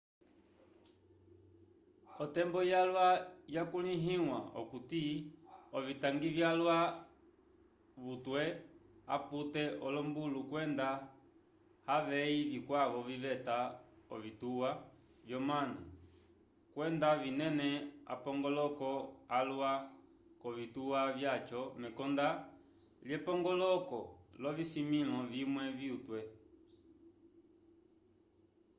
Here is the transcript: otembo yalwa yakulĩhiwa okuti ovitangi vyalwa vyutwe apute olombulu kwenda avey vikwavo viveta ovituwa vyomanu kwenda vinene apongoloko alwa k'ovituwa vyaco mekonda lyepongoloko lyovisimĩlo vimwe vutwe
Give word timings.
otembo 2.23 2.59
yalwa 2.71 3.07
yakulĩhiwa 3.55 4.37
okuti 4.61 5.03
ovitangi 5.77 6.29
vyalwa 6.37 6.77
vyutwe 8.01 8.41
apute 9.15 9.63
olombulu 9.85 10.39
kwenda 10.49 10.87
avey 11.95 12.33
vikwavo 12.51 12.99
viveta 13.09 13.57
ovituwa 14.13 14.69
vyomanu 15.27 15.79
kwenda 16.73 17.09
vinene 17.21 17.69
apongoloko 18.13 18.89
alwa 19.39 19.71
k'ovituwa 20.39 20.99
vyaco 21.17 21.61
mekonda 21.81 22.27
lyepongoloko 23.07 23.99
lyovisimĩlo 24.41 25.17
vimwe 25.33 25.63
vutwe 25.77 26.19